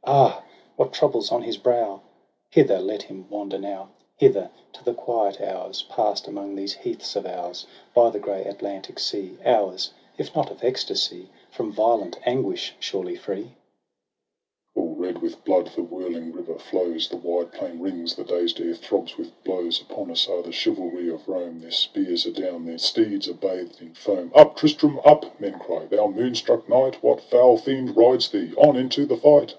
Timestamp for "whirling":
15.82-16.30